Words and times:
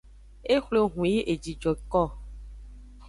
E 0.53 0.55
xwle 0.63 0.79
ehun 0.85 1.09
yi 1.13 1.19
eji 1.33 1.53
joeko. 1.61 2.03